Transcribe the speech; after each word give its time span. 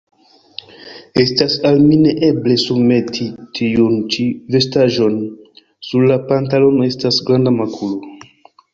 Estas 1.23 1.57
al 1.71 1.77
mi 1.81 1.99
neeble 2.05 2.57
surmeti 2.63 3.29
tiun 3.61 4.01
ĉi 4.15 4.27
vestaĵon; 4.57 5.23
sur 5.91 6.11
la 6.15 6.21
pantalono 6.33 6.93
estas 6.93 7.25
granda 7.31 7.59
makulo. 7.65 8.15